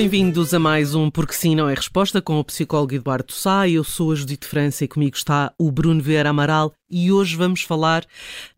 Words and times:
Bem-vindos 0.00 0.54
a 0.54 0.58
mais 0.58 0.94
um 0.94 1.10
Porque 1.10 1.34
Sim 1.34 1.54
Não 1.54 1.68
é 1.68 1.74
Resposta 1.74 2.22
com 2.22 2.40
o 2.40 2.44
psicólogo 2.44 2.94
Eduardo 2.94 3.34
Sá. 3.34 3.68
Eu 3.68 3.84
sou 3.84 4.12
a 4.12 4.14
Judite 4.14 4.46
França 4.46 4.82
e 4.82 4.88
comigo 4.88 5.14
está 5.14 5.52
o 5.58 5.70
Bruno 5.70 6.00
Vieira 6.00 6.30
Amaral 6.30 6.72
e 6.90 7.12
hoje 7.12 7.36
vamos 7.36 7.60
falar 7.60 8.06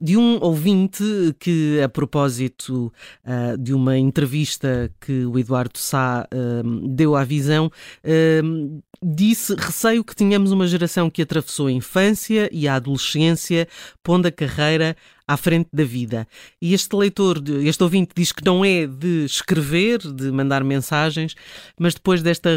de 0.01 0.17
um 0.17 0.39
ouvinte 0.41 1.03
que, 1.41 1.81
a 1.83 1.89
propósito 1.89 2.93
uh, 3.25 3.59
de 3.59 3.75
uma 3.75 3.99
entrevista 3.99 4.89
que 5.01 5.25
o 5.25 5.37
Eduardo 5.37 5.79
Sá 5.79 6.29
uh, 6.33 6.89
deu 6.89 7.17
à 7.17 7.25
visão, 7.25 7.67
uh, 7.67 8.83
disse 9.03 9.57
receio 9.57 10.05
que 10.05 10.15
tínhamos 10.15 10.53
uma 10.53 10.69
geração 10.69 11.11
que 11.11 11.23
atravessou 11.23 11.67
a 11.67 11.73
infância 11.73 12.49
e 12.53 12.69
a 12.69 12.77
adolescência, 12.77 13.67
pondo 14.01 14.27
a 14.27 14.31
carreira 14.31 14.97
à 15.33 15.37
frente 15.37 15.69
da 15.73 15.85
vida. 15.85 16.27
E 16.61 16.75
este 16.75 16.95
leitor, 16.95 17.43
este 17.65 17.83
ouvinte, 17.83 18.13
diz 18.15 18.33
que 18.33 18.45
não 18.45 18.65
é 18.65 18.87
de 18.87 19.25
escrever, 19.25 19.99
de 19.99 20.31
mandar 20.31 20.63
mensagens, 20.63 21.35
mas 21.79 21.95
depois 21.95 22.23
desta 22.23 22.51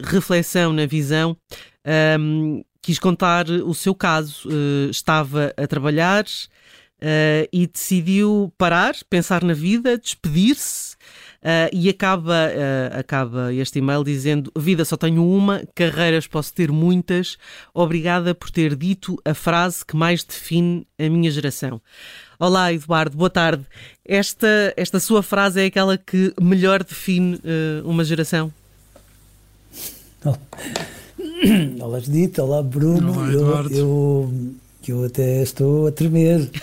reflexão 0.00 0.72
na 0.72 0.86
visão, 0.86 1.36
um, 2.18 2.62
quis 2.80 2.98
contar 2.98 3.48
o 3.50 3.74
seu 3.74 3.94
caso. 3.94 4.48
Uh, 4.48 4.90
estava 4.90 5.52
a 5.56 5.66
trabalhar 5.66 6.24
uh, 6.24 7.48
e 7.52 7.66
decidiu 7.66 8.52
parar, 8.56 8.94
pensar 9.08 9.42
na 9.42 9.54
vida, 9.54 9.98
despedir-se. 9.98 10.89
Uh, 11.42 11.72
e 11.72 11.88
acaba, 11.88 12.50
uh, 12.50 12.98
acaba 12.98 13.52
este 13.54 13.78
e-mail 13.78 14.04
dizendo: 14.04 14.52
Vida 14.58 14.84
só 14.84 14.94
tenho 14.94 15.26
uma, 15.26 15.62
carreiras 15.74 16.26
posso 16.26 16.52
ter 16.52 16.70
muitas. 16.70 17.38
Obrigada 17.72 18.34
por 18.34 18.50
ter 18.50 18.76
dito 18.76 19.16
a 19.24 19.32
frase 19.32 19.84
que 19.84 19.96
mais 19.96 20.22
define 20.22 20.86
a 20.98 21.08
minha 21.08 21.30
geração. 21.30 21.80
Olá, 22.38 22.70
Eduardo, 22.72 23.16
boa 23.16 23.30
tarde. 23.30 23.64
Esta, 24.04 24.74
esta 24.76 25.00
sua 25.00 25.22
frase 25.22 25.62
é 25.62 25.66
aquela 25.66 25.96
que 25.96 26.34
melhor 26.38 26.84
define 26.84 27.36
uh, 27.36 27.88
uma 27.88 28.04
geração? 28.04 28.52
Olá, 31.80 32.00
Judite, 32.00 32.38
olá, 32.40 32.62
Bruno. 32.62 33.14
Olá, 33.14 33.32
Eduardo. 33.32 33.74
Eu, 33.74 34.30
eu, 34.86 34.96
eu 34.96 35.04
até 35.04 35.42
estou 35.42 35.86
a 35.86 35.92
tremer. 35.92 36.50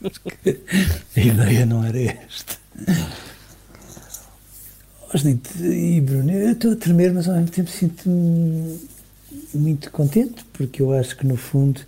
a 1.16 1.20
ideia 1.20 1.66
não 1.66 1.84
era 1.84 2.00
esta. 2.00 2.58
E 5.60 6.00
Bruno, 6.00 6.30
eu 6.30 6.52
estou 6.52 6.72
a 6.72 6.76
tremer, 6.76 7.12
mas 7.12 7.28
ao 7.28 7.34
mesmo 7.34 7.50
tempo 7.50 7.68
sinto-me 7.68 8.78
muito 9.52 9.90
contente, 9.90 10.44
porque 10.52 10.80
eu 10.80 10.92
acho 10.92 11.16
que 11.16 11.26
no 11.26 11.36
fundo, 11.36 11.80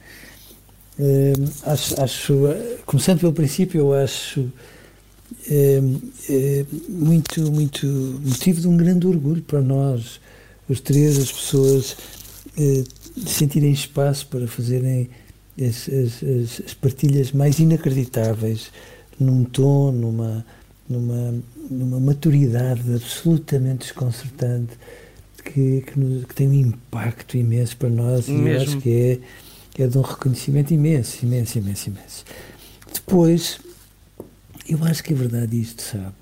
eh, 0.98 1.32
acho, 1.62 2.02
acho, 2.02 2.34
começando 2.84 3.20
pelo 3.20 3.32
princípio, 3.32 3.78
eu 3.78 3.94
acho 3.94 4.50
eh, 5.48 5.80
eh, 6.28 6.66
muito, 6.88 7.52
muito 7.52 7.86
motivo 7.86 8.60
de 8.60 8.66
um 8.66 8.76
grande 8.76 9.06
orgulho 9.06 9.42
para 9.42 9.60
nós, 9.60 10.20
os 10.68 10.80
três, 10.80 11.16
as 11.16 11.30
pessoas 11.30 11.96
eh, 12.58 12.82
sentirem 13.24 13.70
espaço 13.70 14.26
para 14.26 14.48
fazerem 14.48 15.08
as, 15.60 15.88
as, 15.88 16.60
as 16.66 16.74
partilhas 16.74 17.30
mais 17.30 17.60
inacreditáveis, 17.60 18.72
num 19.20 19.44
tom, 19.44 19.92
numa 19.92 20.44
numa, 20.88 21.34
numa 21.70 22.00
maturidade 22.00 22.82
absolutamente 22.94 23.80
desconcertante 23.80 24.72
que, 25.44 25.82
que, 25.82 25.98
nos, 25.98 26.24
que, 26.24 26.34
tem 26.34 26.48
um 26.48 26.54
impacto 26.54 27.36
imenso 27.36 27.76
para 27.76 27.88
nós 27.88 28.28
e 28.28 28.32
eu 28.32 28.60
acho 28.60 28.78
que 28.78 29.20
é, 29.76 29.82
é 29.82 29.86
de 29.86 29.98
um 29.98 30.02
reconhecimento 30.02 30.72
imenso, 30.72 31.24
imenso, 31.24 31.58
imenso, 31.58 31.88
imenso. 31.88 32.24
Depois, 32.92 33.60
eu 34.68 34.82
acho 34.84 35.02
que 35.02 35.12
é 35.12 35.16
verdade 35.16 35.60
isto, 35.60 35.82
sabe? 35.82 36.14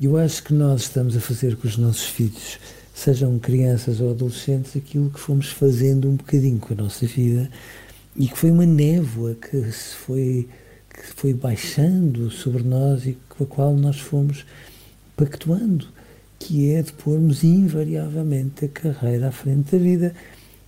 Eu 0.00 0.16
acho 0.16 0.42
que 0.42 0.52
nós 0.52 0.82
estamos 0.82 1.16
a 1.16 1.20
fazer 1.20 1.56
com 1.56 1.68
os 1.68 1.76
nossos 1.76 2.06
filhos, 2.06 2.58
sejam 2.94 3.38
crianças 3.38 4.00
ou 4.00 4.10
adolescentes, 4.10 4.76
aquilo 4.76 5.10
que 5.10 5.20
fomos 5.20 5.48
fazendo 5.48 6.08
um 6.08 6.16
bocadinho 6.16 6.58
com 6.58 6.74
a 6.74 6.76
nossa 6.76 7.06
vida 7.06 7.50
e 8.16 8.28
que 8.28 8.36
foi 8.36 8.50
uma 8.50 8.66
névoa 8.66 9.34
que 9.34 9.70
se 9.72 9.94
foi 9.94 10.48
que 10.94 11.20
foi 11.20 11.34
baixando 11.34 12.30
sobre 12.30 12.62
nós 12.62 13.04
e 13.06 13.18
com 13.28 13.44
a 13.44 13.46
qual 13.46 13.74
nós 13.74 13.98
fomos 13.98 14.46
pactuando, 15.16 15.86
que 16.38 16.70
é 16.70 16.82
de 16.82 16.92
pormos 16.92 17.42
invariavelmente 17.42 18.64
a 18.64 18.68
carreira 18.68 19.28
à 19.28 19.32
frente 19.32 19.72
da 19.72 19.78
vida. 19.78 20.14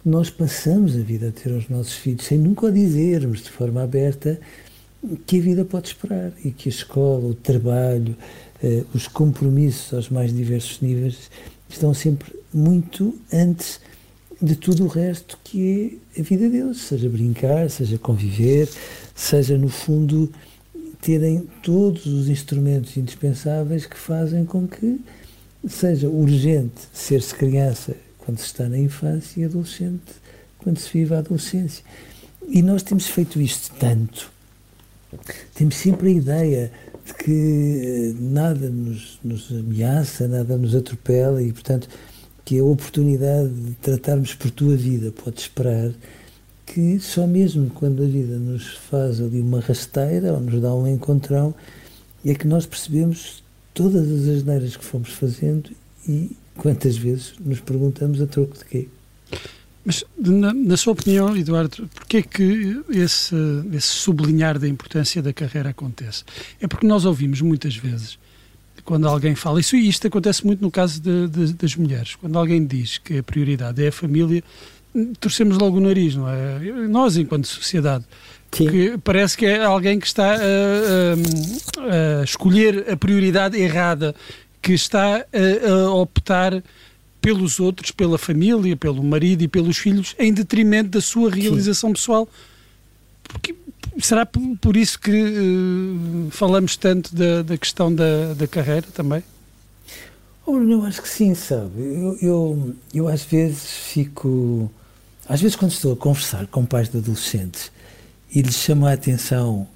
Nós 0.04 0.30
passamos 0.30 0.96
a 0.96 1.00
vida 1.00 1.28
a 1.28 1.32
ter 1.32 1.50
os 1.50 1.68
nossos 1.68 1.94
filhos 1.94 2.24
sem 2.26 2.38
nunca 2.38 2.70
dizermos 2.70 3.42
de 3.42 3.50
forma 3.50 3.82
aberta 3.82 4.38
que 5.26 5.38
a 5.38 5.42
vida 5.42 5.64
pode 5.64 5.88
esperar 5.88 6.32
e 6.44 6.50
que 6.50 6.68
a 6.68 6.72
escola, 6.72 7.28
o 7.28 7.34
trabalho, 7.34 8.16
eh, 8.62 8.84
os 8.94 9.06
compromissos 9.06 9.94
aos 9.94 10.08
mais 10.08 10.34
diversos 10.34 10.80
níveis 10.80 11.30
estão 11.68 11.92
sempre 11.94 12.34
muito 12.52 13.16
antes 13.32 13.80
de 14.40 14.54
tudo 14.54 14.84
o 14.84 14.88
resto 14.88 15.38
que 15.42 16.00
é 16.14 16.20
a 16.20 16.22
vida 16.22 16.48
deles, 16.48 16.78
seja 16.78 17.08
brincar, 17.08 17.70
seja 17.70 17.98
conviver, 17.98 18.68
seja 19.14 19.56
no 19.56 19.68
fundo 19.68 20.32
terem 21.00 21.48
todos 21.62 22.06
os 22.06 22.28
instrumentos 22.28 22.96
indispensáveis 22.96 23.86
que 23.86 23.96
fazem 23.96 24.44
com 24.44 24.66
que 24.66 25.00
seja 25.68 26.08
urgente 26.08 26.80
ser-se 26.92 27.34
criança 27.34 27.96
quando 28.18 28.38
se 28.38 28.46
está 28.46 28.68
na 28.68 28.78
infância 28.78 29.40
e 29.40 29.44
adolescente 29.44 30.26
quando 30.58 30.78
se 30.78 30.92
vive 30.92 31.14
a 31.14 31.18
adolescência. 31.18 31.84
E 32.48 32.60
nós 32.60 32.82
temos 32.82 33.06
feito 33.06 33.40
isto 33.40 33.72
tanto, 33.78 34.30
temos 35.54 35.76
sempre 35.76 36.08
a 36.08 36.12
ideia 36.12 36.72
de 37.04 37.14
que 37.14 37.30
eh, 37.84 38.14
nada 38.18 38.68
nos, 38.68 39.20
nos 39.22 39.48
ameaça, 39.50 40.26
nada 40.26 40.56
nos 40.56 40.74
atropela 40.74 41.40
e, 41.40 41.52
portanto, 41.52 41.88
que 42.46 42.60
a 42.60 42.64
oportunidade 42.64 43.50
de 43.50 43.72
tratarmos 43.74 44.32
por 44.32 44.52
tua 44.52 44.76
vida 44.76 45.10
pode 45.10 45.40
esperar, 45.40 45.90
que 46.64 46.98
só 47.00 47.26
mesmo 47.26 47.68
quando 47.70 48.04
a 48.04 48.06
vida 48.06 48.38
nos 48.38 48.68
faz 48.88 49.20
ali 49.20 49.40
uma 49.40 49.58
rasteira 49.58 50.32
ou 50.32 50.40
nos 50.40 50.62
dá 50.62 50.72
um 50.72 50.86
encontrão, 50.86 51.52
é 52.24 52.34
que 52.34 52.46
nós 52.46 52.64
percebemos 52.64 53.42
todas 53.74 54.08
as 54.08 54.28
asneiras 54.28 54.76
que 54.76 54.84
fomos 54.84 55.10
fazendo 55.10 55.70
e 56.08 56.36
quantas 56.56 56.96
vezes 56.96 57.34
nos 57.40 57.58
perguntamos 57.58 58.22
a 58.22 58.28
troco 58.28 58.56
de 58.56 58.64
quê. 58.64 58.88
Mas, 59.84 60.04
na, 60.16 60.54
na 60.54 60.76
sua 60.76 60.92
opinião, 60.92 61.36
Eduardo, 61.36 61.88
porquê 61.94 62.18
é 62.18 62.22
que 62.22 62.80
esse, 62.90 63.34
esse 63.72 63.88
sublinhar 63.88 64.56
da 64.56 64.68
importância 64.68 65.20
da 65.20 65.32
carreira 65.32 65.70
acontece? 65.70 66.22
É 66.60 66.68
porque 66.68 66.86
nós 66.86 67.04
ouvimos 67.04 67.40
muitas 67.40 67.76
vezes 67.76 68.18
quando 68.86 69.06
alguém 69.06 69.34
fala, 69.34 69.60
isso 69.60 69.76
isto 69.76 70.06
acontece 70.06 70.46
muito 70.46 70.62
no 70.62 70.70
caso 70.70 71.00
de, 71.00 71.28
de, 71.28 71.52
das 71.52 71.74
mulheres, 71.76 72.14
quando 72.14 72.38
alguém 72.38 72.64
diz 72.64 72.98
que 72.98 73.18
a 73.18 73.22
prioridade 73.22 73.84
é 73.84 73.88
a 73.88 73.92
família, 73.92 74.42
torcemos 75.20 75.58
logo 75.58 75.76
o 75.76 75.80
nariz, 75.80 76.14
não 76.14 76.28
é? 76.28 76.58
Nós, 76.88 77.16
enquanto 77.16 77.46
sociedade. 77.46 78.04
Porque 78.50 78.96
parece 79.02 79.36
que 79.36 79.44
é 79.44 79.62
alguém 79.62 79.98
que 79.98 80.06
está 80.06 80.34
a, 80.34 80.38
a, 80.38 82.20
a, 82.20 82.24
escolher 82.24 82.90
a 82.90 82.96
prioridade 82.96 83.58
errada, 83.58 84.14
que 84.62 84.72
está 84.72 85.16
a, 85.16 85.70
a 85.70 85.90
optar 85.92 86.62
pelos 87.20 87.58
outros, 87.58 87.90
pela 87.90 88.16
família, 88.16 88.76
pelo 88.76 89.02
marido 89.02 89.42
e 89.42 89.48
pelos 89.48 89.76
filhos, 89.76 90.14
em 90.16 90.32
detrimento 90.32 90.90
da 90.90 91.00
sua 91.00 91.28
realização 91.28 91.90
Sim. 91.90 91.94
pessoal. 91.94 92.28
Porque 93.24 93.54
será 94.00 94.26
por 94.26 94.76
isso 94.76 94.98
que 94.98 95.10
uh, 95.10 96.30
falamos 96.30 96.76
tanto 96.76 97.14
da, 97.14 97.42
da 97.42 97.56
questão 97.56 97.94
da, 97.94 98.34
da 98.34 98.46
carreira 98.46 98.86
também? 98.92 99.22
Eu 100.46 100.84
acho 100.84 101.02
que 101.02 101.08
sim, 101.08 101.34
sabe? 101.34 101.80
Eu, 101.80 102.16
eu, 102.22 102.74
eu, 102.94 103.08
às 103.08 103.24
vezes 103.24 103.68
fico. 103.68 104.70
Às 105.28 105.40
vezes, 105.40 105.56
quando 105.56 105.72
estou 105.72 105.92
a 105.92 105.96
conversar 105.96 106.46
com 106.46 106.64
pais 106.64 106.88
de 106.88 106.98
adolescentes 106.98 107.72
e 108.32 108.42
lhes 108.42 108.54
chamo 108.54 108.86
a 108.86 108.92
atenção 108.92 109.66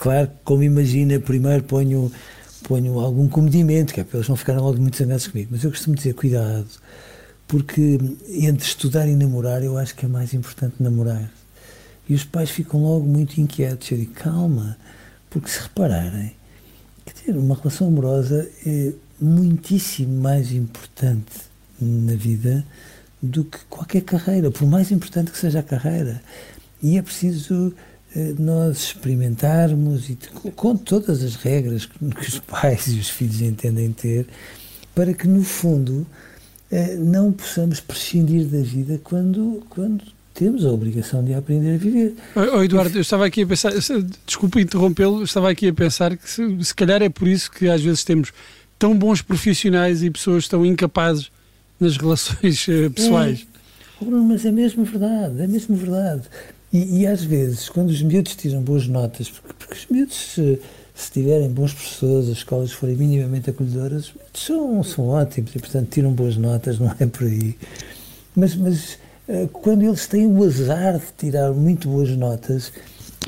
claro, 0.00 0.30
como 0.44 0.62
imagina, 0.62 1.20
primeiro 1.20 1.62
ponho, 1.62 2.10
ponho 2.64 2.98
algum 2.98 3.28
comedimento, 3.28 3.92
que 3.92 4.00
é 4.00 4.04
para 4.04 4.18
eles 4.18 4.28
não 4.28 4.36
ficarem 4.36 4.60
logo 4.60 4.78
muito 4.78 4.96
zangados 4.96 5.28
comigo. 5.28 5.48
Mas 5.52 5.62
eu 5.62 5.70
costumo 5.70 5.94
dizer, 5.94 6.14
cuidado, 6.14 6.66
porque 7.46 7.98
entre 8.28 8.66
estudar 8.66 9.06
e 9.06 9.14
namorar, 9.14 9.62
eu 9.62 9.76
acho 9.76 9.94
que 9.94 10.06
é 10.06 10.08
mais 10.08 10.32
importante 10.32 10.74
namorar. 10.80 11.30
E 12.10 12.14
os 12.14 12.24
pais 12.24 12.50
ficam 12.50 12.82
logo 12.82 13.06
muito 13.06 13.40
inquietos. 13.40 13.88
Eu 13.92 13.98
digo, 13.98 14.12
calma, 14.14 14.76
porque 15.30 15.48
se 15.48 15.60
repararem, 15.60 16.32
quer 17.06 17.14
dizer, 17.14 17.38
uma 17.38 17.54
relação 17.54 17.86
amorosa 17.86 18.50
é 18.66 18.92
muitíssimo 19.20 20.20
mais 20.20 20.50
importante 20.50 21.30
na 21.80 22.14
vida 22.14 22.66
do 23.22 23.44
que 23.44 23.58
qualquer 23.66 24.02
carreira, 24.02 24.50
por 24.50 24.66
mais 24.66 24.90
importante 24.90 25.30
que 25.30 25.38
seja 25.38 25.60
a 25.60 25.62
carreira. 25.62 26.20
E 26.82 26.98
é 26.98 27.02
preciso 27.02 27.72
eh, 28.16 28.34
nós 28.36 28.78
experimentarmos, 28.78 30.10
e 30.10 30.18
com 30.56 30.76
todas 30.76 31.22
as 31.22 31.36
regras 31.36 31.86
que 31.86 32.28
os 32.28 32.40
pais 32.40 32.88
e 32.88 32.98
os 32.98 33.08
filhos 33.08 33.40
entendem 33.40 33.92
ter, 33.92 34.26
para 34.96 35.14
que, 35.14 35.28
no 35.28 35.44
fundo, 35.44 36.04
eh, 36.72 36.96
não 36.96 37.30
possamos 37.30 37.78
prescindir 37.78 38.48
da 38.48 38.62
vida 38.62 39.00
quando, 39.04 39.64
quando 39.70 40.02
temos 40.34 40.64
a 40.64 40.70
obrigação 40.70 41.24
de 41.24 41.34
aprender 41.34 41.74
a 41.74 41.78
viver. 41.78 42.14
Oh, 42.34 42.62
Eduardo, 42.62 42.96
eu 42.96 43.02
estava 43.02 43.26
aqui 43.26 43.42
a 43.42 43.46
pensar, 43.46 43.72
desculpa 44.26 44.60
interrompê-lo, 44.60 45.22
estava 45.22 45.50
aqui 45.50 45.68
a 45.68 45.74
pensar 45.74 46.16
que 46.16 46.28
se, 46.28 46.64
se 46.64 46.74
calhar 46.74 47.02
é 47.02 47.08
por 47.08 47.28
isso 47.28 47.50
que 47.50 47.68
às 47.68 47.82
vezes 47.82 48.04
temos 48.04 48.32
tão 48.78 48.96
bons 48.96 49.20
profissionais 49.20 50.02
e 50.02 50.10
pessoas 50.10 50.48
tão 50.48 50.64
incapazes 50.64 51.30
nas 51.78 51.96
relações 51.96 52.66
eh, 52.68 52.88
pessoais. 52.88 53.46
É, 54.00 54.04
mas 54.06 54.44
é 54.44 54.50
mesmo 54.50 54.84
verdade, 54.84 55.42
é 55.42 55.46
mesmo 55.46 55.76
verdade. 55.76 56.22
E, 56.72 57.00
e, 57.00 57.06
às 57.06 57.22
vezes, 57.24 57.68
quando 57.68 57.90
os 57.90 58.00
miúdos 58.00 58.36
tiram 58.36 58.62
boas 58.62 58.86
notas, 58.86 59.28
porque, 59.28 59.52
porque 59.58 59.74
os 59.74 59.86
miúdos, 59.90 60.16
se, 60.16 60.60
se, 60.94 61.10
tiverem 61.10 61.50
bons 61.50 61.74
professores, 61.74 62.28
as 62.28 62.38
escolas 62.38 62.70
forem 62.70 62.96
minimamente 62.96 63.50
acolhedoras, 63.50 64.06
os 64.06 64.14
miúdos 64.14 64.46
são, 64.46 64.82
são 64.84 65.08
ótimos 65.08 65.54
e, 65.54 65.58
portanto, 65.58 65.88
tiram 65.90 66.12
boas 66.12 66.36
notas, 66.36 66.78
não 66.78 66.94
é 66.98 67.06
por 67.06 67.26
aí. 67.26 67.56
Mas, 68.36 68.54
mas 68.54 68.98
quando 69.52 69.82
eles 69.82 70.06
têm 70.06 70.26
o 70.26 70.44
azar 70.44 70.98
de 70.98 71.04
tirar 71.16 71.52
muito 71.52 71.88
boas 71.88 72.10
notas, 72.10 72.72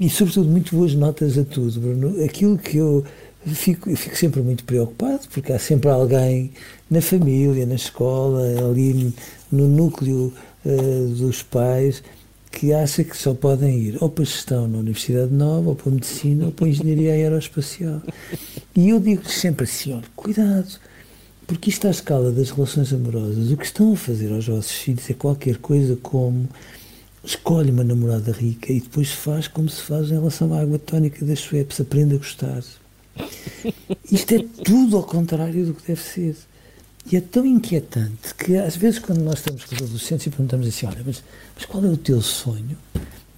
e 0.01 0.09
sobretudo 0.09 0.49
muito 0.49 0.75
boas 0.75 0.95
notas 0.95 1.39
a 1.39 1.45
tudo, 1.45 1.81
Bruno, 1.81 2.25
aquilo 2.25 2.59
que 2.59 2.79
eu 2.79 3.05
fico, 3.47 3.91
eu 3.91 3.97
fico 3.97 4.17
sempre 4.17 4.41
muito 4.41 4.65
preocupado, 4.65 5.21
porque 5.33 5.53
há 5.53 5.59
sempre 5.59 5.91
alguém 5.91 6.53
na 6.91 7.01
família, 7.01 7.67
na 7.67 7.75
escola, 7.75 8.43
ali 8.71 9.15
no 9.51 9.69
núcleo 9.69 10.33
uh, 10.65 11.07
dos 11.09 11.43
pais, 11.43 12.03
que 12.51 12.73
acha 12.73 13.03
que 13.03 13.17
só 13.17 13.33
podem 13.35 13.79
ir 13.79 13.97
ou 14.01 14.11
para 14.11 14.23
a 14.23 14.27
gestão 14.27 14.69
na 14.69 14.79
Universidade 14.79 15.33
Nova, 15.33 15.71
ou 15.71 15.75
para 15.75 15.91
medicina, 15.91 16.47
ou 16.47 16.53
para 16.53 16.69
engenharia 16.69 17.13
aeroespacial. 17.13 18.03
E 18.77 18.91
eu 18.91 19.01
digo 19.01 19.29
sempre 19.29 19.65
assim: 19.65 19.93
olha, 19.95 20.05
cuidado, 20.15 20.79
porque 21.53 21.69
isto 21.69 21.87
à 21.87 21.91
escala 21.91 22.33
das 22.33 22.51
relações 22.51 22.95
amorosas, 22.95 23.51
o 23.51 23.57
que 23.59 23.67
estão 23.67 23.93
a 23.93 23.97
fazer 23.97 24.33
aos 24.33 24.47
vossos 24.47 24.73
filhos 24.73 25.11
é 25.11 25.13
qualquer 25.13 25.59
coisa 25.59 25.97
como 25.97 26.49
escolhe 27.23 27.71
uma 27.71 27.85
namorada 27.85 28.33
rica 28.33 28.73
e 28.73 28.81
depois 28.81 29.11
faz 29.11 29.49
como 29.49 29.69
se 29.69 29.83
faz 29.83 30.11
em 30.11 30.15
relação 30.15 30.55
à 30.55 30.63
água 30.63 30.79
tónica 30.79 31.23
das 31.27 31.41
Sueps, 31.41 31.79
aprende 31.79 32.15
a 32.15 32.17
gostar. 32.17 32.63
Isto 34.11 34.35
é 34.35 34.39
tudo 34.65 34.97
ao 34.97 35.03
contrário 35.03 35.67
do 35.67 35.75
que 35.75 35.89
deve 35.89 36.01
ser. 36.01 36.37
E 37.11 37.17
é 37.17 37.21
tão 37.21 37.45
inquietante 37.45 38.35
que 38.35 38.57
às 38.57 38.75
vezes 38.75 38.99
quando 38.99 39.21
nós 39.21 39.35
estamos 39.35 39.65
com 39.65 39.75
os 39.75 39.83
adolescentes 39.83 40.27
e 40.27 40.31
perguntamos 40.31 40.67
assim, 40.67 40.87
olha, 40.87 41.03
mas, 41.05 41.23
mas 41.55 41.67
qual 41.67 41.85
é 41.85 41.89
o 41.89 41.99
teu 41.99 42.23
sonho? 42.23 42.79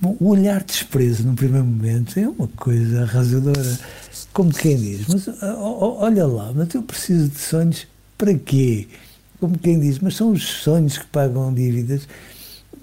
Bom, 0.00 0.16
o 0.20 0.28
olhar 0.28 0.61
de 0.61 0.66
desprezo 0.66 1.25
no 1.25 1.34
primeiro 1.34 1.66
momento 1.66 2.16
é 2.16 2.28
uma 2.28 2.46
coisa 2.46 3.02
arrasadora. 3.02 3.76
Como 4.32 4.52
quem 4.52 4.76
diz, 4.76 5.08
mas 5.08 5.28
olha 5.43 6.26
lá, 6.28 6.52
mas 6.55 6.72
eu 6.75 6.82
preciso 6.82 7.28
de 7.28 7.38
sonhos 7.40 7.88
para 8.16 8.34
quê? 8.34 8.88
Como 9.40 9.58
quem 9.58 9.78
diz, 9.78 9.99
mas 9.99 10.16
são 10.16 10.32
os 10.32 10.43
sonhos 10.44 10.99
que 10.99 11.06
pagam 11.06 11.52
dívidas. 11.52 12.08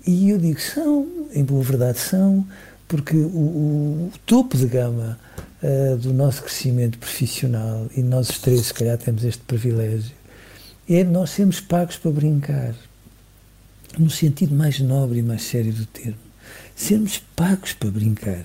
E 0.05 0.29
eu 0.29 0.37
digo, 0.37 0.59
são, 0.59 1.07
em 1.33 1.43
boa 1.43 1.63
verdade 1.63 1.99
são, 1.99 2.45
porque 2.87 3.15
o, 3.15 3.27
o, 3.27 4.11
topo 4.25 4.57
de 4.57 4.65
gama 4.65 5.19
uh, 5.63 5.97
do 5.97 6.13
nosso 6.13 6.43
crescimento 6.43 6.97
profissional, 6.97 7.87
e 7.95 8.01
nós 8.01 8.29
os 8.29 8.39
três, 8.39 8.67
se 8.67 8.73
calhar, 8.73 8.97
temos 8.97 9.23
este 9.23 9.41
privilégio, 9.43 10.11
é 10.89 11.03
nós 11.03 11.29
sermos 11.29 11.59
pagos 11.59 11.97
para 11.97 12.11
brincar, 12.11 12.75
no 13.97 14.09
sentido 14.09 14.55
mais 14.55 14.79
nobre 14.79 15.19
e 15.19 15.23
mais 15.23 15.43
sério 15.43 15.71
do 15.71 15.85
termo. 15.85 16.17
Sermos 16.75 17.21
pagos 17.35 17.73
para 17.73 17.91
brincar, 17.91 18.43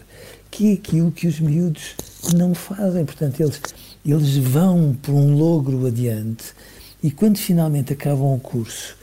que 0.50 0.70
é 0.70 0.72
aquilo 0.74 1.10
que 1.10 1.26
os 1.26 1.40
miúdos 1.40 1.94
não 2.34 2.54
fazem. 2.54 3.04
Portanto, 3.04 3.40
eles, 3.40 3.60
eles 4.04 4.36
vão 4.36 4.96
por 5.02 5.12
um 5.12 5.34
logro 5.34 5.86
adiante 5.86 6.54
e 7.02 7.10
quando 7.10 7.38
finalmente 7.38 7.93
acabam 7.93 8.34
o 8.34 8.40
curso, 8.40 8.96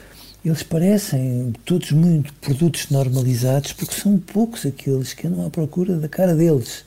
eles 0.44 0.62
parecem 0.62 1.54
todos 1.64 1.90
muito 1.92 2.32
produtos 2.34 2.90
normalizados 2.90 3.72
porque 3.72 3.94
são 3.94 4.18
poucos 4.18 4.66
aqueles 4.66 5.14
que 5.14 5.26
andam 5.26 5.46
à 5.46 5.50
procura 5.50 5.96
da 5.96 6.08
cara 6.08 6.34
deles. 6.34 6.84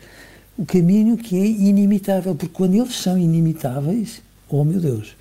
O 0.55 0.65
caminho 0.65 1.17
que 1.17 1.35
é 1.37 1.45
inimitável, 1.45 2.35
porque 2.35 2.53
quando 2.53 2.75
eles 2.75 2.95
são 2.95 3.17
inimitáveis, 3.17 4.21
oh 4.47 4.63
meu 4.63 4.79
Deus, 4.79 5.15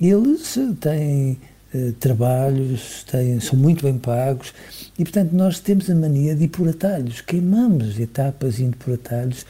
eles 0.00 0.56
têm 0.80 1.38
uh, 1.74 1.92
trabalhos, 1.94 3.04
têm, 3.04 3.40
são 3.40 3.58
muito 3.58 3.84
bem 3.84 3.98
pagos 3.98 4.52
e, 4.96 5.02
portanto, 5.02 5.32
nós 5.32 5.58
temos 5.58 5.90
a 5.90 5.94
mania 5.94 6.36
de 6.36 6.44
ir 6.44 6.48
por 6.48 6.68
atalhos, 6.68 7.20
queimamos 7.20 7.98
etapas 7.98 8.60
indo 8.60 8.76
por 8.76 8.94
atalhos, 8.94 9.44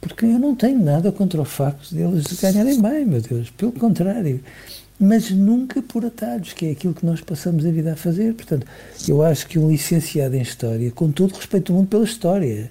porque 0.00 0.24
eu 0.24 0.38
não 0.38 0.56
tenho 0.56 0.82
nada 0.82 1.12
contra 1.12 1.40
o 1.40 1.44
facto 1.44 1.94
deles 1.94 2.24
ganharem 2.40 2.80
bem, 2.80 3.04
meu 3.04 3.20
Deus, 3.20 3.50
pelo 3.50 3.72
contrário 3.72 4.40
mas 5.00 5.30
nunca 5.30 5.80
por 5.80 6.04
atalhos, 6.04 6.52
que 6.52 6.66
é 6.66 6.72
aquilo 6.72 6.92
que 6.92 7.06
nós 7.06 7.22
passamos 7.22 7.64
a 7.64 7.70
vida 7.70 7.94
a 7.94 7.96
fazer. 7.96 8.34
Portanto, 8.34 8.66
eu 9.08 9.22
acho 9.22 9.46
que 9.46 9.58
um 9.58 9.70
licenciado 9.70 10.36
em 10.36 10.42
História, 10.42 10.90
com 10.90 11.10
todo 11.10 11.32
o 11.32 11.36
respeito 11.36 11.72
do 11.72 11.78
mundo 11.78 11.88
pela 11.88 12.04
História, 12.04 12.70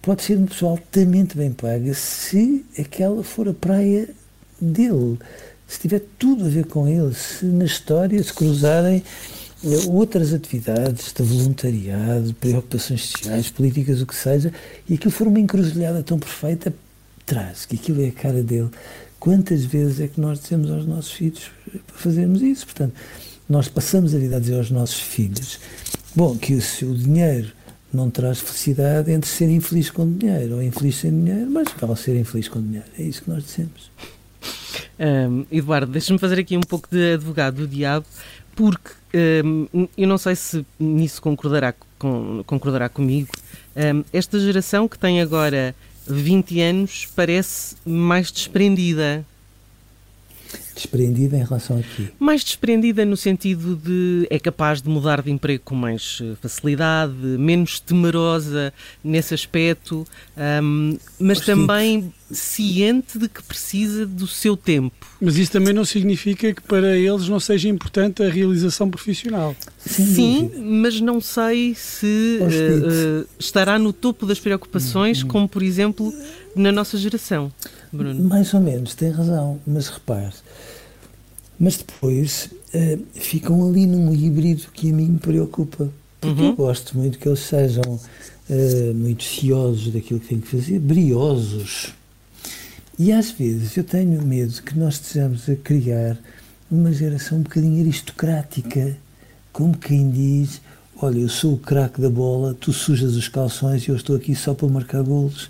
pode 0.00 0.22
ser 0.22 0.38
uma 0.38 0.46
pessoa 0.46 0.70
altamente 0.70 1.36
bem 1.36 1.50
paga 1.50 1.92
se 1.92 2.64
aquela 2.78 3.24
for 3.24 3.48
a 3.48 3.52
praia 3.52 4.08
dele, 4.60 5.18
se 5.66 5.80
tiver 5.80 6.02
tudo 6.16 6.44
a 6.44 6.48
ver 6.48 6.66
com 6.66 6.86
ele, 6.86 7.12
se 7.14 7.44
na 7.44 7.64
História 7.64 8.22
se 8.22 8.32
cruzarem 8.32 9.02
eh, 9.64 9.88
outras 9.88 10.32
atividades 10.32 11.12
de 11.12 11.22
voluntariado, 11.24 12.32
preocupações 12.34 13.06
sociais, 13.06 13.50
políticas, 13.50 14.00
o 14.00 14.06
que 14.06 14.14
seja, 14.14 14.52
e 14.88 14.94
aquilo 14.94 15.10
for 15.10 15.26
uma 15.26 15.40
encruzilhada 15.40 16.00
tão 16.04 16.16
perfeita, 16.16 16.72
traz, 17.26 17.66
que 17.66 17.74
aquilo 17.74 18.02
é 18.02 18.08
a 18.08 18.12
cara 18.12 18.40
dele 18.40 18.70
Quantas 19.20 19.66
vezes 19.66 20.00
é 20.00 20.08
que 20.08 20.18
nós 20.18 20.40
dizemos 20.40 20.70
aos 20.70 20.86
nossos 20.86 21.12
filhos 21.12 21.50
para 21.86 21.96
fazermos 21.96 22.40
isso? 22.40 22.64
Portanto, 22.64 22.94
nós 23.46 23.68
passamos 23.68 24.14
a 24.14 24.18
vida 24.18 24.36
a 24.36 24.40
dizer 24.40 24.56
aos 24.56 24.70
nossos 24.70 24.98
filhos, 24.98 25.60
bom, 26.16 26.38
que 26.38 26.58
se 26.62 26.86
o 26.86 26.94
dinheiro 26.94 27.52
não 27.92 28.08
traz 28.08 28.38
felicidade 28.38 29.12
entre 29.12 29.28
ser 29.28 29.50
infeliz 29.50 29.90
com 29.90 30.10
dinheiro 30.10 30.54
ou 30.54 30.62
infeliz 30.62 30.96
sem 30.96 31.10
dinheiro, 31.10 31.50
mas 31.50 31.68
vale 31.78 31.96
ser 31.96 32.16
infeliz 32.16 32.48
com 32.48 32.62
dinheiro. 32.62 32.86
É 32.98 33.02
isso 33.02 33.22
que 33.22 33.30
nós 33.30 33.44
dizemos. 33.44 33.90
Um, 34.98 35.44
Eduardo, 35.50 35.92
deixa-me 35.92 36.18
fazer 36.18 36.38
aqui 36.38 36.56
um 36.56 36.62
pouco 36.62 36.88
de 36.90 37.14
advogado 37.14 37.56
do 37.56 37.68
diabo, 37.68 38.06
porque 38.54 38.90
um, 39.44 39.88
eu 39.98 40.08
não 40.08 40.16
sei 40.16 40.34
se 40.34 40.64
nisso 40.78 41.20
concordará, 41.20 41.74
com, 41.98 42.42
concordará 42.46 42.88
comigo. 42.88 43.28
Um, 43.76 44.02
esta 44.12 44.38
geração 44.38 44.88
que 44.88 44.98
tem 44.98 45.20
agora 45.20 45.74
20 46.12 46.60
anos 46.60 47.08
parece 47.14 47.76
mais 47.84 48.30
desprendida. 48.30 49.24
Desprendida 50.80 51.36
em 51.36 51.44
relação 51.44 51.78
a 51.78 51.82
quê? 51.82 52.08
Mais 52.18 52.42
desprendida 52.42 53.04
no 53.04 53.16
sentido 53.16 53.76
de 53.76 54.26
é 54.30 54.38
capaz 54.38 54.80
de 54.80 54.88
mudar 54.88 55.20
de 55.20 55.30
emprego 55.30 55.62
com 55.62 55.74
mais 55.74 56.20
eh, 56.22 56.34
facilidade, 56.40 57.12
menos 57.12 57.78
temerosa 57.80 58.72
nesse 59.04 59.34
aspecto, 59.34 60.06
um, 60.62 60.96
mas 61.18 61.40
também 61.40 62.10
ciente 62.30 63.18
de 63.18 63.28
que 63.28 63.42
precisa 63.42 64.06
do 64.06 64.26
seu 64.26 64.56
tempo. 64.56 65.06
Mas 65.20 65.36
isso 65.36 65.52
também 65.52 65.74
não 65.74 65.84
significa 65.84 66.54
que 66.54 66.62
para 66.62 66.96
eles 66.96 67.28
não 67.28 67.38
seja 67.38 67.68
importante 67.68 68.22
a 68.22 68.30
realização 68.30 68.88
profissional. 68.88 69.54
Sim, 69.78 70.50
mas 70.56 70.98
não 70.98 71.20
sei 71.20 71.74
se 71.74 72.38
uh, 72.40 73.22
uh, 73.22 73.26
estará 73.38 73.78
no 73.78 73.92
topo 73.92 74.24
das 74.24 74.40
preocupações, 74.40 75.22
hum, 75.22 75.26
hum. 75.26 75.28
como 75.28 75.48
por 75.48 75.62
exemplo 75.62 76.10
na 76.56 76.72
nossa 76.72 76.96
geração. 76.96 77.52
Bruno. 77.92 78.22
Mais 78.24 78.52
ou 78.54 78.60
menos, 78.60 78.94
tem 78.94 79.10
razão, 79.10 79.60
mas 79.66 79.88
repare. 79.88 80.34
Mas 81.58 81.76
depois 81.76 82.50
uh, 82.74 83.04
ficam 83.14 83.68
ali 83.68 83.86
num 83.86 84.14
híbrido 84.14 84.68
que 84.72 84.90
a 84.90 84.94
mim 84.94 85.08
me 85.08 85.18
preocupa. 85.18 85.90
Porque 86.20 86.42
uhum. 86.42 86.48
eu 86.48 86.56
gosto 86.56 86.96
muito 86.96 87.18
que 87.18 87.28
eles 87.28 87.40
sejam 87.40 87.82
uh, 87.94 88.94
muito 88.94 89.24
ciosos 89.24 89.92
daquilo 89.92 90.20
que 90.20 90.28
têm 90.28 90.40
que 90.40 90.48
fazer, 90.48 90.78
briosos. 90.78 91.94
E 92.98 93.10
às 93.12 93.30
vezes 93.30 93.76
eu 93.76 93.84
tenho 93.84 94.20
medo 94.22 94.62
que 94.62 94.78
nós 94.78 94.94
estejamos 94.94 95.48
a 95.48 95.56
criar 95.56 96.18
uma 96.70 96.92
geração 96.92 97.38
um 97.38 97.42
bocadinho 97.42 97.80
aristocrática, 97.80 98.96
como 99.52 99.76
quem 99.76 100.10
diz: 100.10 100.60
Olha, 101.00 101.18
eu 101.18 101.28
sou 101.28 101.54
o 101.54 101.58
craque 101.58 102.00
da 102.00 102.10
bola, 102.10 102.54
tu 102.54 102.72
sujas 102.74 103.16
os 103.16 103.26
calções 103.26 103.84
e 103.84 103.88
eu 103.88 103.96
estou 103.96 104.14
aqui 104.14 104.34
só 104.34 104.52
para 104.52 104.68
marcar 104.68 105.02
golos. 105.02 105.48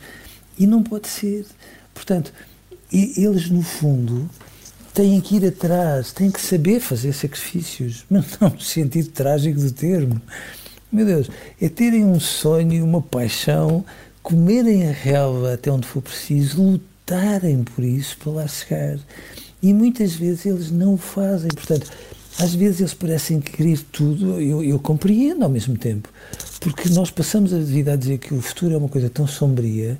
E 0.57 0.67
não 0.67 0.83
pode 0.83 1.09
ser. 1.09 1.45
Portanto, 2.01 2.33
eles, 2.91 3.51
no 3.51 3.63
fundo, 3.63 4.29
têm 4.95 5.21
que 5.21 5.37
ir 5.37 5.47
atrás, 5.47 6.13
têm 6.13 6.31
que 6.31 6.41
saber 6.41 6.81
fazer 6.81 7.13
sacrifícios, 7.13 8.07
mas 8.11 8.39
não 8.41 8.49
no 8.49 8.61
sentido 8.61 9.11
trágico 9.11 9.61
do 9.61 9.71
termo. 9.71 10.21
Meu 10.91 11.05
Deus, 11.05 11.31
é 11.61 11.69
terem 11.69 12.05
um 12.05 12.19
sonho, 12.19 12.83
uma 12.83 13.03
paixão, 13.03 13.85
comerem 14.23 14.89
a 14.89 14.93
relva 14.93 15.53
até 15.53 15.71
onde 15.71 15.87
for 15.87 16.01
preciso, 16.01 16.63
lutarem 16.63 17.63
por 17.65 17.85
isso 17.85 18.17
para 18.17 18.33
lá 18.33 18.49
chegar. 18.49 18.99
E 19.63 19.75
muitas 19.75 20.15
vezes 20.15 20.47
eles 20.47 20.71
não 20.71 20.95
o 20.95 20.97
fazem. 20.97 21.51
Portanto, 21.51 21.87
às 22.39 22.55
vezes 22.55 22.81
eles 22.81 22.95
parecem 22.95 23.41
querer 23.41 23.79
tudo, 23.93 24.41
eu, 24.41 24.65
eu 24.65 24.79
compreendo 24.79 25.45
ao 25.45 25.51
mesmo 25.51 25.77
tempo, 25.77 26.09
porque 26.61 26.89
nós 26.89 27.11
passamos 27.11 27.53
a 27.53 27.59
vida 27.59 27.93
a 27.93 27.97
dizer 27.97 28.19
que 28.19 28.33
o 28.33 28.41
futuro 28.41 28.75
é 28.75 28.79
uma 28.79 28.89
coisa 28.89 29.11
tão 29.11 29.27
sombria 29.27 29.99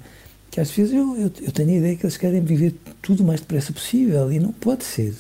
que 0.51 0.61
às 0.61 0.71
vezes 0.71 0.93
eu, 0.93 1.17
eu, 1.17 1.33
eu 1.41 1.53
tenho 1.53 1.71
a 1.71 1.77
ideia 1.77 1.97
que 1.97 2.05
eles 2.05 2.17
querem 2.17 2.41
viver 2.41 2.75
tudo 3.01 3.23
o 3.23 3.27
mais 3.27 3.41
depressa 3.41 3.73
possível 3.73 4.33
e 4.33 4.39
não 4.39 4.53
pode 4.53 4.85
ser. 4.85 5.15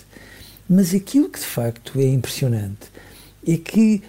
Mas 0.68 0.94
aquilo 0.94 1.28
que 1.28 1.38
de 1.38 1.46
facto 1.46 1.99
é 1.99 2.06
impressionante 2.06 2.90
é 3.46 3.56
que 3.56 4.02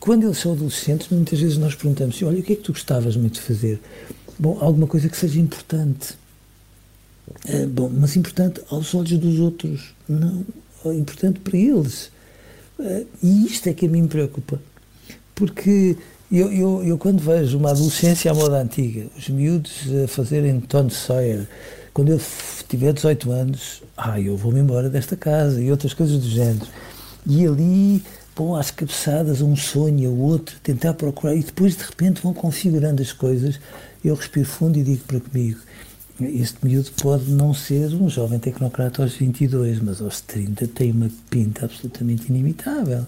quando 0.00 0.24
eles 0.24 0.38
são 0.38 0.52
adolescentes, 0.52 1.08
muitas 1.10 1.38
vezes 1.38 1.58
nós 1.58 1.74
perguntamos: 1.74 2.20
olha, 2.22 2.40
o 2.40 2.42
que 2.42 2.52
é 2.54 2.56
que 2.56 2.62
tu 2.62 2.72
gostavas 2.72 3.16
muito 3.16 3.34
de 3.34 3.40
fazer? 3.42 3.80
Bom, 4.38 4.58
alguma 4.60 4.86
coisa 4.86 5.08
que 5.08 5.16
seja 5.16 5.40
importante. 5.40 6.14
Uh, 7.48 7.66
bom, 7.66 7.88
mas 7.88 8.16
importante 8.16 8.60
aos 8.70 8.94
olhos 8.94 9.18
dos 9.18 9.40
outros, 9.40 9.94
não 10.08 10.44
importante 10.94 11.40
para 11.40 11.56
eles. 11.56 12.10
Uh, 12.78 13.06
e 13.22 13.46
isto 13.46 13.68
é 13.68 13.74
que 13.74 13.86
a 13.86 13.88
mim 13.88 14.02
me 14.02 14.08
preocupa. 14.08 14.60
Porque 15.34 15.96
eu, 16.30 16.52
eu, 16.52 16.84
eu, 16.84 16.98
quando 16.98 17.20
vejo 17.20 17.58
uma 17.58 17.70
adolescência 17.70 18.30
à 18.30 18.34
moda 18.34 18.60
antiga, 18.60 19.06
os 19.16 19.28
miúdos 19.28 19.82
a 20.04 20.08
fazerem 20.08 20.60
Tom 20.60 20.90
Sawyer, 20.90 21.46
quando 21.94 22.10
eu 22.10 22.20
tiver 22.68 22.92
18 22.92 23.30
anos, 23.30 23.82
ah, 23.96 24.20
eu 24.20 24.36
vou-me 24.36 24.60
embora 24.60 24.90
desta 24.90 25.16
casa 25.16 25.62
e 25.62 25.70
outras 25.70 25.94
coisas 25.94 26.18
do 26.18 26.28
género. 26.28 26.66
E 27.26 27.46
ali, 27.46 28.02
bom, 28.34 28.54
às 28.54 28.70
cabeçadas, 28.70 29.40
um 29.40 29.56
sonho, 29.56 30.10
o 30.10 30.20
outro, 30.20 30.56
tentar 30.62 30.94
procurar, 30.94 31.34
e 31.34 31.42
depois 31.42 31.76
de 31.76 31.84
repente 31.84 32.20
vão 32.20 32.34
configurando 32.34 33.02
as 33.02 33.12
coisas. 33.12 33.58
Eu 34.04 34.14
respiro 34.14 34.46
fundo 34.46 34.78
e 34.78 34.82
digo 34.82 35.04
para 35.04 35.20
comigo: 35.20 35.58
este 36.20 36.58
miúdo 36.62 36.90
pode 37.00 37.30
não 37.30 37.52
ser 37.52 37.94
um 37.94 38.08
jovem 38.08 38.38
tecnocrata 38.38 39.02
aos 39.02 39.14
22, 39.14 39.80
mas 39.80 40.00
aos 40.00 40.20
30 40.20 40.66
tem 40.68 40.90
uma 40.90 41.10
pinta 41.30 41.66
absolutamente 41.66 42.28
inimitável. 42.28 43.06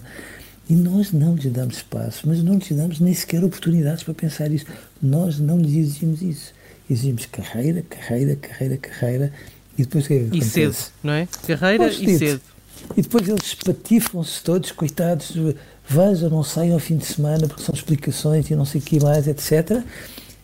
E 0.68 0.75
nós 0.75 1.12
não 1.12 1.34
lhes 1.34 1.50
damos 1.50 1.76
espaço, 1.76 2.28
mas 2.28 2.42
não 2.42 2.54
lhes 2.54 2.70
damos 2.70 3.00
nem 3.00 3.14
sequer 3.14 3.42
oportunidades 3.42 4.02
para 4.02 4.12
pensar 4.12 4.50
isso. 4.52 4.66
Nós 5.00 5.38
não 5.38 5.58
lhes 5.58 5.75
exigimos 5.75 6.20
isso. 6.20 6.52
Exigimos 6.90 7.26
carreira, 7.26 7.82
carreira, 7.88 8.37
carreira, 8.37 8.76
carreira. 8.76 9.32
E 9.78 9.82
depois 9.84 10.04
o 10.04 10.08
que 10.08 10.14
é 10.14 10.25
que 10.25 10.38
E 10.38 10.42
cedo, 10.42 10.76
não 11.02 11.12
é? 11.14 11.28
Carreira 11.46 11.88
e 11.88 12.18
cedo. 12.18 12.40
E 12.96 13.02
depois 13.02 13.28
eles 13.28 13.54
patifam-se 13.54 14.42
todos, 14.42 14.70
coitados, 14.72 15.34
vejam, 15.88 16.30
não 16.30 16.42
saiam 16.42 16.75
ao 16.75 16.80
fim 16.80 16.96
de 16.96 17.06
semana 17.06 17.48
porque 17.48 17.62
são 17.62 17.75
explicações 17.75 18.50
e 18.50 18.54
não 18.54 18.64
sei 18.64 18.80
o 18.80 18.84
que 18.84 19.00
mais, 19.00 19.26
etc. 19.26 19.82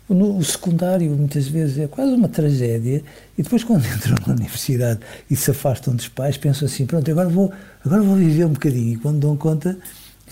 No, 0.09 0.37
o 0.37 0.45
secundário, 0.45 1.11
muitas 1.11 1.49
vezes, 1.49 1.79
é 1.79 1.87
quase 1.87 2.13
uma 2.13 2.29
tragédia. 2.29 3.03
E 3.37 3.43
depois, 3.43 3.63
quando 3.65 3.87
entram 3.87 4.17
na 4.27 4.35
universidade 4.35 5.01
e 5.31 5.37
se 5.37 5.51
afastam 5.51 5.95
dos 5.95 6.09
pais, 6.09 6.37
pensam 6.37 6.67
assim: 6.67 6.87
pronto, 6.87 7.11
agora 7.11 7.29
vou, 7.29 7.53
agora 7.85 8.03
vou 8.03 8.17
viver 8.17 8.45
um 8.47 8.53
bocadinho. 8.53 8.95
E 8.95 8.97
quando 8.97 9.21
dão 9.21 9.37
conta, 9.37 9.79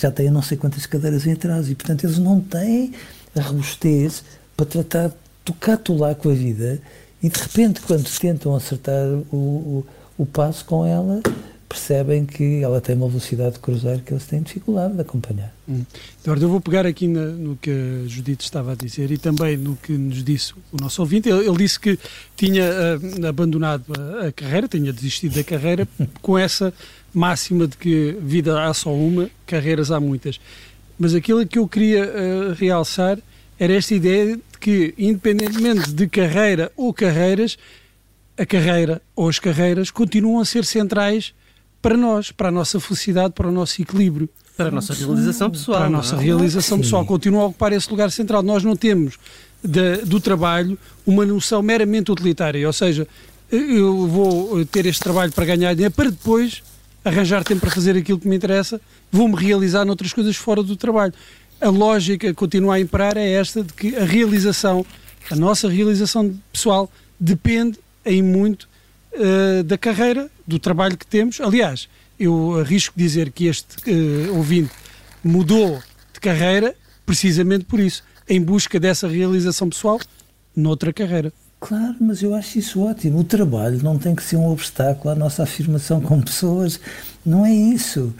já 0.02 0.10
têm 0.10 0.30
não 0.30 0.42
sei 0.42 0.56
quantas 0.56 0.84
cadeiras 0.86 1.26
em 1.26 1.32
atraso 1.32 1.70
e, 1.70 1.74
portanto, 1.74 2.04
eles 2.04 2.18
não 2.18 2.40
têm 2.40 2.92
a 3.36 3.40
robustez 3.40 4.24
para 4.56 4.66
tratar 4.66 5.08
de 5.08 5.14
tocar 5.44 5.78
lá 5.90 6.14
com 6.14 6.30
a 6.30 6.34
vida 6.34 6.80
e, 7.22 7.28
de 7.28 7.40
repente, 7.40 7.80
quando 7.80 8.04
tentam 8.18 8.54
acertar 8.54 9.06
o, 9.30 9.36
o, 9.36 9.86
o 10.18 10.26
passo 10.26 10.64
com 10.64 10.84
ela, 10.84 11.20
percebem 11.72 12.26
que 12.26 12.62
ela 12.62 12.82
tem 12.82 12.94
uma 12.94 13.08
velocidade 13.08 13.54
de 13.54 13.60
cruzeiro 13.60 14.02
que 14.02 14.12
eles 14.12 14.26
têm 14.26 14.42
dificuldade 14.42 14.92
de 14.92 15.00
acompanhar. 15.00 15.54
Hum. 15.66 15.82
Eduardo, 16.22 16.44
eu 16.44 16.48
vou 16.50 16.60
pegar 16.60 16.84
aqui 16.84 17.08
na, 17.08 17.24
no 17.24 17.56
que 17.56 17.70
a 17.70 18.06
Judite 18.06 18.44
estava 18.44 18.72
a 18.72 18.74
dizer 18.74 19.10
e 19.10 19.16
também 19.16 19.56
no 19.56 19.74
que 19.74 19.92
nos 19.92 20.22
disse 20.22 20.52
o 20.70 20.76
nosso 20.78 21.00
ouvinte. 21.00 21.30
Ele, 21.30 21.48
ele 21.48 21.56
disse 21.56 21.80
que 21.80 21.98
tinha 22.36 22.62
uh, 22.62 23.26
abandonado 23.26 23.86
a, 23.98 24.26
a, 24.26 24.32
carreira, 24.32 24.68
tinha 24.68 24.92
desistido 24.92 25.34
da 25.34 25.42
carreira 25.42 25.88
com 26.20 26.36
essa 26.36 26.74
máxima 27.14 27.66
de 27.66 27.78
que 27.78 28.18
vida 28.20 28.62
há 28.62 28.74
só 28.74 28.94
uma, 28.94 29.30
carreiras 29.46 29.90
há 29.90 29.98
muitas. 29.98 30.38
Mas 30.98 31.14
aquilo 31.14 31.46
que 31.46 31.58
eu 31.58 31.66
queria 31.66 32.04
uh, 32.04 32.52
realçar 32.52 33.18
era 33.58 33.72
esta 33.72 33.94
ideia 33.94 34.36
de 34.36 34.42
que, 34.60 34.92
independentemente 34.98 35.90
de 35.90 36.06
carreira 36.06 36.70
ou 36.76 36.92
carreiras, 36.92 37.56
a 38.36 38.44
carreira 38.44 39.00
ou 39.16 39.26
as 39.26 39.38
carreiras 39.38 39.90
continuam 39.90 40.38
a 40.38 40.44
ser 40.44 40.66
centrais 40.66 41.32
para 41.82 41.96
nós, 41.96 42.30
para 42.30 42.48
a 42.48 42.52
nossa 42.52 42.78
felicidade, 42.78 43.34
para 43.34 43.48
o 43.48 43.52
nosso 43.52 43.82
equilíbrio. 43.82 44.28
Para 44.56 44.68
a 44.68 44.70
nossa 44.70 44.94
realização 44.94 45.50
pessoal. 45.50 45.78
Para 45.78 45.86
a 45.88 45.90
nossa 45.90 46.16
é? 46.16 46.20
realização 46.20 46.78
Sim. 46.78 46.82
pessoal. 46.84 47.04
Continua 47.04 47.42
a 47.42 47.46
ocupar 47.46 47.72
esse 47.72 47.90
lugar 47.90 48.10
central. 48.12 48.42
Nós 48.42 48.62
não 48.62 48.76
temos 48.76 49.18
de, 49.62 49.96
do 49.98 50.20
trabalho 50.20 50.78
uma 51.04 51.26
noção 51.26 51.60
meramente 51.60 52.12
utilitária. 52.12 52.64
Ou 52.64 52.72
seja, 52.72 53.08
eu 53.50 54.06
vou 54.06 54.64
ter 54.64 54.86
este 54.86 55.02
trabalho 55.02 55.32
para 55.32 55.44
ganhar 55.44 55.74
dinheiro 55.74 55.92
para 55.92 56.10
depois 56.10 56.62
arranjar 57.04 57.42
tempo 57.42 57.62
para 57.62 57.70
fazer 57.70 57.96
aquilo 57.96 58.18
que 58.18 58.28
me 58.28 58.36
interessa, 58.36 58.80
vou-me 59.10 59.34
realizar 59.34 59.84
noutras 59.84 60.12
coisas 60.12 60.36
fora 60.36 60.62
do 60.62 60.76
trabalho. 60.76 61.12
A 61.60 61.68
lógica 61.68 62.32
continua 62.32 62.76
a 62.76 62.80
imperar 62.80 63.16
é 63.16 63.32
esta 63.32 63.62
de 63.62 63.72
que 63.72 63.96
a 63.96 64.04
realização, 64.04 64.86
a 65.30 65.36
nossa 65.36 65.68
realização 65.68 66.32
pessoal, 66.52 66.90
depende 67.18 67.78
em 68.04 68.22
muito 68.22 68.68
uh, 69.14 69.62
da 69.62 69.78
carreira, 69.78 70.30
do 70.46 70.58
trabalho 70.58 70.96
que 70.96 71.06
temos. 71.06 71.40
Aliás, 71.40 71.88
eu 72.18 72.58
arrisco 72.60 72.94
dizer 72.96 73.30
que 73.30 73.46
este 73.46 73.90
uh, 73.90 74.36
ouvinte 74.36 74.72
mudou 75.22 75.80
de 76.12 76.20
carreira 76.20 76.74
precisamente 77.04 77.64
por 77.64 77.80
isso, 77.80 78.02
em 78.28 78.40
busca 78.40 78.78
dessa 78.78 79.08
realização 79.08 79.68
pessoal 79.68 80.00
noutra 80.54 80.92
carreira. 80.92 81.32
Claro, 81.60 81.96
mas 82.00 82.22
eu 82.22 82.34
acho 82.34 82.58
isso 82.58 82.80
ótimo. 82.80 83.20
O 83.20 83.24
trabalho 83.24 83.80
não 83.82 83.98
tem 83.98 84.14
que 84.14 84.22
ser 84.22 84.36
um 84.36 84.50
obstáculo 84.50 85.10
à 85.10 85.14
nossa 85.14 85.44
afirmação 85.44 86.00
como 86.00 86.24
pessoas. 86.24 86.80
Não 87.24 87.46
é 87.46 87.52
isso. 87.52 88.12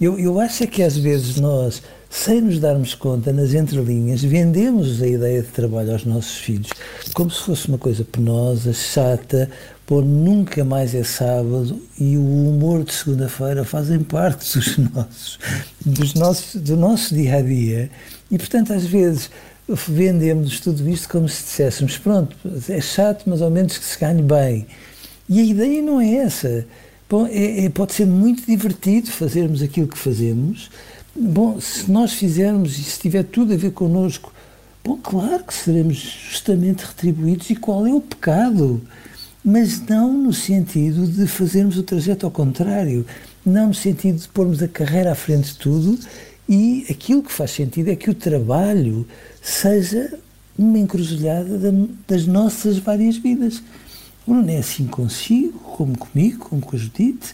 Eu, 0.00 0.18
eu 0.18 0.40
acho 0.40 0.64
é 0.64 0.66
que 0.66 0.82
às 0.82 0.96
vezes 0.96 1.36
nós, 1.36 1.82
sem 2.08 2.40
nos 2.40 2.58
darmos 2.58 2.94
conta, 2.94 3.32
nas 3.32 3.52
entrelinhas, 3.52 4.22
vendemos 4.22 5.02
a 5.02 5.06
ideia 5.06 5.42
de 5.42 5.48
trabalho 5.48 5.92
aos 5.92 6.04
nossos 6.04 6.36
filhos 6.36 6.70
como 7.14 7.30
se 7.30 7.40
fosse 7.40 7.68
uma 7.68 7.78
coisa 7.78 8.04
penosa, 8.04 8.72
chata, 8.72 9.50
pô, 9.86 10.02
nunca 10.02 10.64
mais 10.64 10.94
é 10.94 11.04
sábado 11.04 11.80
e 11.98 12.18
o 12.18 12.22
humor 12.22 12.82
de 12.82 12.92
segunda-feira 12.92 13.64
fazem 13.64 14.00
parte 14.00 14.58
dos 14.58 14.76
nossos, 14.76 15.38
dos 15.84 16.14
nossos, 16.14 16.60
do 16.60 16.76
nosso 16.76 17.14
dia 17.14 17.36
a 17.36 17.42
dia. 17.42 17.90
E 18.30 18.36
portanto, 18.36 18.72
às 18.72 18.84
vezes 18.84 19.30
vendemos 19.68 20.60
tudo 20.60 20.88
isto 20.88 21.08
como 21.08 21.28
se 21.28 21.44
disséssemos, 21.44 21.96
pronto, 21.98 22.36
é 22.68 22.80
chato, 22.80 23.24
mas 23.26 23.40
ao 23.40 23.50
menos 23.50 23.78
que 23.78 23.84
se 23.84 23.98
ganhe 23.98 24.22
bem. 24.22 24.66
E 25.28 25.40
a 25.40 25.44
ideia 25.44 25.82
não 25.82 26.00
é 26.00 26.14
essa. 26.16 26.66
Bom, 27.08 27.26
é, 27.26 27.64
é, 27.64 27.68
pode 27.68 27.94
ser 27.94 28.06
muito 28.06 28.44
divertido 28.46 29.10
fazermos 29.10 29.62
aquilo 29.62 29.86
que 29.86 29.98
fazemos. 29.98 30.70
Bom, 31.14 31.60
se 31.60 31.90
nós 31.90 32.12
fizermos 32.12 32.78
e 32.78 32.82
se 32.82 32.98
tiver 32.98 33.24
tudo 33.24 33.52
a 33.54 33.56
ver 33.56 33.70
connosco, 33.72 34.32
bom, 34.84 34.96
claro 34.96 35.44
que 35.44 35.54
seremos 35.54 35.96
justamente 35.96 36.84
retribuídos. 36.84 37.48
E 37.50 37.56
qual 37.56 37.86
é 37.86 37.92
o 37.92 38.00
pecado? 38.00 38.82
Mas 39.48 39.80
não 39.86 40.12
no 40.12 40.32
sentido 40.32 41.06
de 41.06 41.24
fazermos 41.28 41.78
o 41.78 41.84
trajeto 41.84 42.26
ao 42.26 42.32
contrário, 42.32 43.06
não 43.44 43.68
no 43.68 43.74
sentido 43.74 44.18
de 44.18 44.26
pormos 44.26 44.60
a 44.60 44.66
carreira 44.66 45.12
à 45.12 45.14
frente 45.14 45.52
de 45.52 45.54
tudo. 45.54 45.96
E 46.48 46.84
aquilo 46.90 47.22
que 47.22 47.32
faz 47.32 47.52
sentido 47.52 47.88
é 47.88 47.94
que 47.94 48.10
o 48.10 48.14
trabalho 48.14 49.06
seja 49.40 50.18
uma 50.58 50.78
encruzilhada 50.78 51.72
das 52.08 52.26
nossas 52.26 52.78
várias 52.78 53.16
vidas. 53.18 53.62
Não 54.26 54.48
é 54.48 54.58
assim 54.58 54.88
consigo, 54.88 55.58
como 55.60 55.96
comigo, 55.96 56.48
como 56.48 56.60
com 56.60 56.74
a 56.74 56.78
Judite, 56.78 57.32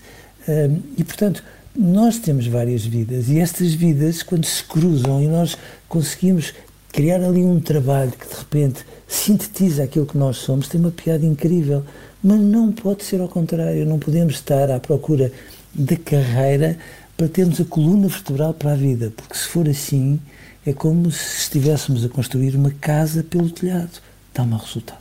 e 0.99 1.03
portanto 1.05 1.43
nós 1.75 2.19
temos 2.19 2.47
várias 2.47 2.85
vidas 2.85 3.31
e 3.31 3.39
estas 3.39 3.73
vidas, 3.73 4.23
quando 4.23 4.45
se 4.45 4.63
cruzam 4.63 5.23
e 5.23 5.29
nós 5.29 5.57
conseguimos 5.89 6.53
criar 6.93 7.23
ali 7.25 7.43
um 7.43 7.59
trabalho 7.59 8.13
que 8.13 8.29
de 8.29 8.35
repente 8.35 8.85
sintetiza 9.09 9.83
aquilo 9.83 10.07
que 10.07 10.17
nós 10.17 10.37
somos, 10.37 10.69
tem 10.69 10.81
uma 10.81 10.91
piada 10.91 11.25
incrível. 11.25 11.83
Mas 12.23 12.39
não 12.41 12.71
pode 12.71 13.03
ser 13.03 13.21
ao 13.21 13.29
contrário, 13.29 13.85
não 13.85 13.99
podemos 13.99 14.35
estar 14.35 14.71
à 14.71 14.79
procura 14.79 15.33
da 15.75 15.97
carreira 15.97 16.79
para 17.17 17.29
termos 17.29 17.61
a 17.61 17.65
coluna 17.65 18.07
vertebral 18.07 18.55
para 18.55 18.73
a 18.73 18.77
vida, 18.77 19.13
porque 19.17 19.37
se 19.37 19.49
for 19.49 19.69
assim, 19.69 20.21
é 20.65 20.73
como 20.73 21.11
se 21.11 21.39
estivéssemos 21.43 22.05
a 22.05 22.09
construir 22.09 22.55
uma 22.55 22.71
casa 22.71 23.25
pelo 23.25 23.51
telhado. 23.51 24.01
Dá 24.33 24.45
mau 24.45 24.61
resultado. 24.61 25.01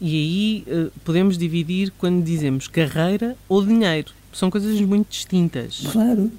E 0.00 0.14
aí 0.14 0.64
uh, 0.72 0.92
podemos 1.04 1.36
dividir 1.36 1.92
quando 1.98 2.22
dizemos 2.22 2.68
carreira 2.68 3.36
ou 3.48 3.64
dinheiro. 3.64 4.12
São 4.32 4.50
coisas 4.50 4.80
muito 4.80 5.08
distintas. 5.10 5.82
Claro. 5.90 6.30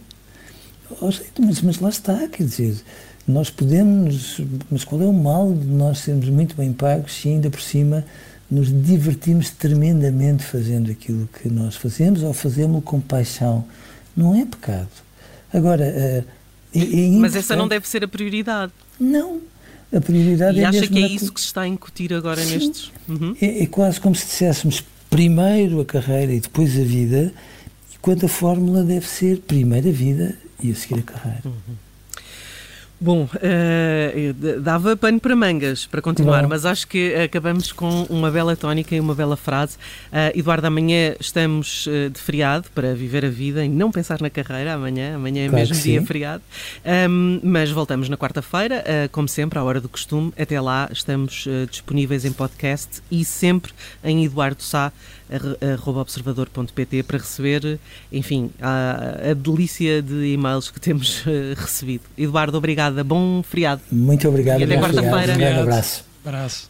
Mas, 1.37 1.61
mas 1.61 1.79
lá 1.79 1.89
está, 1.89 2.27
quer 2.27 2.43
dizer, 2.43 2.77
Nós 3.29 3.51
podemos, 3.51 4.41
mas 4.71 4.83
qual 4.83 5.03
é 5.03 5.05
o 5.05 5.13
mal 5.13 5.53
de 5.53 5.67
nós 5.67 5.99
sermos 5.99 6.27
muito 6.29 6.55
bem 6.55 6.73
pagos 6.73 7.13
se 7.13 7.29
ainda 7.29 7.47
por 7.47 7.61
cima 7.61 8.03
nos 8.49 8.69
divertimos 8.69 9.51
tremendamente 9.51 10.43
fazendo 10.43 10.89
aquilo 10.89 11.29
que 11.39 11.47
nós 11.47 11.75
fazemos 11.75 12.23
ou 12.23 12.33
fazemos 12.33 12.83
com 12.83 12.99
paixão? 12.99 13.63
Não 14.17 14.33
é 14.33 14.43
pecado. 14.47 14.89
Agora, 15.53 15.85
é, 15.85 16.23
é 16.73 17.09
mas 17.19 17.35
essa 17.35 17.55
não 17.55 17.67
deve 17.67 17.87
ser 17.87 18.03
a 18.03 18.07
prioridade. 18.07 18.71
Não. 18.99 19.39
A 19.93 20.01
prioridade 20.01 20.57
e 20.57 20.61
é 20.61 20.65
acha 20.65 20.87
que 20.87 20.97
é 20.97 21.07
isso 21.07 21.31
que 21.31 21.39
se 21.39 21.45
está 21.45 21.61
a 21.61 21.67
incutir 21.67 22.11
agora 22.11 22.41
Sim. 22.41 22.57
nestes? 22.57 22.91
Uhum. 23.07 23.35
É, 23.39 23.61
é 23.61 23.65
quase 23.67 24.01
como 24.01 24.15
se 24.15 24.25
disséssemos 24.25 24.83
primeiro 25.07 25.81
a 25.81 25.85
carreira 25.85 26.33
e 26.33 26.39
depois 26.39 26.75
a 26.79 26.83
vida, 26.83 27.31
enquanto 27.95 28.25
a 28.25 28.29
fórmula 28.29 28.83
deve 28.83 29.07
ser 29.07 29.37
primeiro 29.41 29.87
a 29.87 29.91
vida 29.91 30.35
e 30.63 30.71
a 30.71 30.75
seguir 30.75 31.01
a 31.01 31.03
carreira. 31.03 31.41
Uhum. 31.45 31.88
Bom, 33.01 33.23
uh, 33.23 34.59
dava 34.59 34.97
pano 34.97 35.21
para 35.21 35.33
mangas 35.33 35.85
para 35.85 36.01
continuar, 36.01 36.41
Bom. 36.41 36.49
mas 36.49 36.65
acho 36.65 36.85
que 36.85 37.15
acabamos 37.15 37.71
com 37.71 38.03
uma 38.09 38.29
bela 38.29 38.57
tónica 38.57 38.93
e 38.93 38.99
uma 38.99 39.15
bela 39.15 39.37
frase. 39.37 39.77
Uh, 40.11 40.37
Eduardo, 40.37 40.67
amanhã 40.67 41.15
estamos 41.17 41.87
uh, 41.87 42.09
de 42.09 42.19
feriado 42.19 42.67
para 42.75 42.93
viver 42.93 43.23
a 43.23 43.29
vida 43.29 43.63
e 43.63 43.69
não 43.69 43.89
pensar 43.89 44.19
na 44.19 44.29
carreira 44.29 44.73
amanhã. 44.73 45.15
Amanhã 45.15 45.45
é 45.45 45.49
claro 45.49 45.65
mesmo 45.65 45.81
dia 45.81 45.99
sim. 46.01 46.05
feriado. 46.05 46.43
Um, 47.09 47.39
mas 47.41 47.71
voltamos 47.71 48.09
na 48.09 48.17
quarta-feira, 48.17 48.83
como 49.13 49.29
sempre, 49.29 49.57
à 49.57 49.63
hora 49.63 49.79
do 49.79 49.87
costume. 49.87 50.33
Até 50.37 50.59
lá, 50.59 50.89
estamos 50.91 51.47
disponíveis 51.69 52.25
em 52.25 52.33
podcast 52.33 53.01
e 53.09 53.23
sempre 53.23 53.71
em 54.03 54.25
Eduardo 54.25 54.61
Sá 54.61 54.91
observador.pt 55.85 57.03
para 57.03 57.17
receber, 57.17 57.79
enfim, 58.11 58.51
a, 58.61 59.31
a, 59.31 59.33
delícia 59.33 60.01
de 60.01 60.33
e-mails 60.33 60.69
que 60.69 60.79
temos 60.79 61.25
uh, 61.25 61.53
recebido. 61.55 62.03
Eduardo, 62.17 62.57
obrigada. 62.57 63.03
Bom 63.03 63.43
feriado. 63.43 63.81
Muito 63.91 64.27
obrigado. 64.27 64.61
E 64.61 64.63
até 64.63 64.77
quarta-feira. 64.77 65.37
Um 65.37 65.61
abraço. 65.61 66.03
abraço. 66.25 66.69